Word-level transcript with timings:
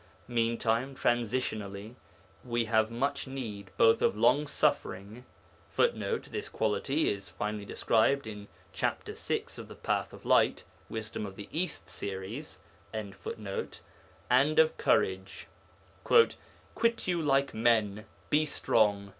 Meantime, 0.27 0.95
transitionally, 0.95 1.93
we 2.43 2.65
have 2.65 2.89
much 2.89 3.27
need 3.27 3.69
both 3.77 4.01
of 4.01 4.17
long 4.17 4.47
suffering 4.47 5.25
[Footnote: 5.69 6.29
This 6.31 6.49
quality 6.49 7.07
is 7.07 7.29
finely 7.29 7.65
described 7.65 8.25
in 8.25 8.47
chap. 8.73 9.05
vi. 9.05 9.35
of 9.59 9.67
The 9.67 9.75
Path 9.79 10.11
of 10.11 10.25
Light 10.25 10.63
(Wisdom 10.89 11.23
of 11.27 11.35
the 11.35 11.47
East 11.51 11.87
series).] 11.87 12.61
and 12.91 13.13
of 14.57 14.77
courage; 14.77 15.47
'quit 16.03 17.07
you 17.07 17.21
like 17.21 17.53
men, 17.53 18.05
be 18.31 18.43
strong.' 18.43 19.09